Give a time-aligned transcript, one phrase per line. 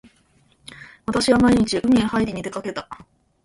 [1.05, 3.05] 私は毎日海へはいりに出掛けた。